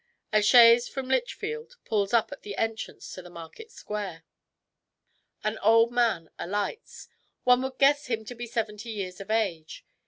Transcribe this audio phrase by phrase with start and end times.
[0.33, 4.23] A chaise from Lichfield pulls up at the entrance to the market square.
[5.43, 7.07] An old man alights.
[7.43, 9.85] One would guess him to be seventy years of age.